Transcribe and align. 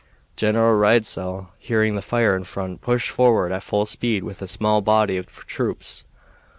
General 0.35 0.75
Reidesel, 0.79 1.49
hearing 1.59 1.93
the 1.93 2.01
fire 2.01 2.35
in 2.35 2.43
front, 2.43 2.81
pushed 2.81 3.11
forward 3.11 3.51
at 3.51 3.61
full 3.61 3.85
speed 3.85 4.23
with 4.23 4.41
a 4.41 4.47
small 4.47 4.81
body 4.81 5.15
of 5.15 5.27
troops. 5.45 6.05